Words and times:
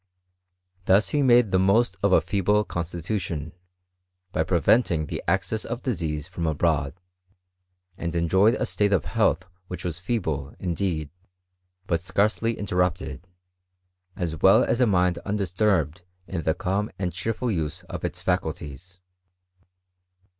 Thus 0.85 1.09
he 1.09 1.21
made 1.21 1.51
the 1.51 1.59
most 1.59 1.95
of 2.01 2.11
a«feeble 2.11 2.63
constitution, 2.63 3.51
by 4.31 4.43
]>reyenting 4.43 5.05
the 5.09 5.21
access 5.27 5.63
of 5.63 5.83
disease 5.83 6.27
from 6.27 6.47
abroad. 6.47 6.95
And 7.99 8.15
enjoyed 8.15 8.55
a 8.55 8.65
state 8.65 8.93
of 8.93 9.05
health 9.05 9.45
which 9.67 9.85
was 9.85 9.99
feeble, 9.99 10.55
indeed, 10.57 11.11
but 11.85 11.99
scarcely 12.01 12.57
interrupted; 12.57 13.27
as 14.15 14.37
well 14.41 14.63
as 14.63 14.81
a 14.81 14.87
mind 14.87 15.19
undisturbed 15.19 16.01
in 16.25 16.41
the 16.41 16.55
calm 16.55 16.89
and 16.97 17.13
cheerful 17.13 17.51
use 17.51 17.83
of 17.83 18.03
its 18.03 18.23
faculties. 18.23 19.01